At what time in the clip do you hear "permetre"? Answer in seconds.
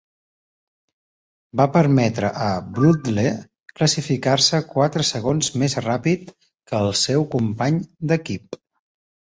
1.75-2.31